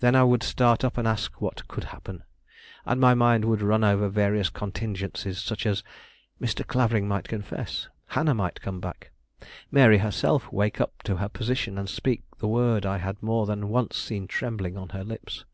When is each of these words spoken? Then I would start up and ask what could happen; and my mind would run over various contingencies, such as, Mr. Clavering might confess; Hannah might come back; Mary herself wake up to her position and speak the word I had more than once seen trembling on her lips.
Then 0.00 0.14
I 0.16 0.24
would 0.24 0.42
start 0.42 0.82
up 0.82 0.96
and 0.96 1.06
ask 1.06 1.42
what 1.42 1.68
could 1.68 1.84
happen; 1.92 2.22
and 2.86 2.98
my 2.98 3.12
mind 3.12 3.44
would 3.44 3.60
run 3.60 3.84
over 3.84 4.08
various 4.08 4.48
contingencies, 4.48 5.42
such 5.42 5.66
as, 5.66 5.82
Mr. 6.40 6.66
Clavering 6.66 7.06
might 7.06 7.28
confess; 7.28 7.90
Hannah 8.06 8.32
might 8.32 8.62
come 8.62 8.80
back; 8.80 9.10
Mary 9.70 9.98
herself 9.98 10.50
wake 10.50 10.80
up 10.80 11.02
to 11.02 11.16
her 11.18 11.28
position 11.28 11.76
and 11.76 11.90
speak 11.90 12.22
the 12.38 12.48
word 12.48 12.86
I 12.86 12.96
had 12.96 13.22
more 13.22 13.44
than 13.44 13.68
once 13.68 13.98
seen 13.98 14.26
trembling 14.26 14.78
on 14.78 14.88
her 14.88 15.04
lips. 15.04 15.44